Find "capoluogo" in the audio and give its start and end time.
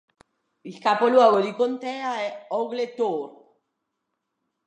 0.79-1.41